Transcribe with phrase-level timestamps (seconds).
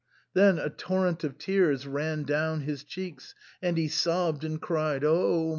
[0.33, 5.49] Then a torrent of tears ran down his cheeks, and he sobbed and cried, "Oh